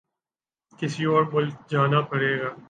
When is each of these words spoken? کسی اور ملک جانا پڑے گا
کسی 0.79 1.03
اور 1.05 1.23
ملک 1.33 1.55
جانا 1.69 2.01
پڑے 2.09 2.33
گا 2.39 2.49